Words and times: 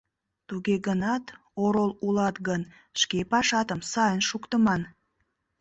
Туге 0.47 0.75
гынат, 0.87 1.25
орол 1.63 1.91
улат 2.05 2.35
гын, 2.47 2.61
шке 3.01 3.19
пашатым 3.31 3.79
сайын 3.91 4.21
шуктыман. 4.29 4.81